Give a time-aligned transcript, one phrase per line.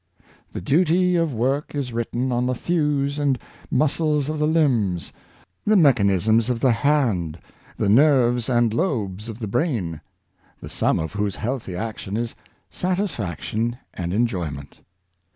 [0.51, 3.37] The duty of work is written on the thews and
[3.69, 5.13] muscles of the limbs,
[5.63, 7.37] the mechanism of the hand,
[7.77, 10.01] the nerves and lobes of the brain—
[10.59, 12.33] the sum of whose healthy action is
[12.71, 14.79] satisfaction and enjoyment.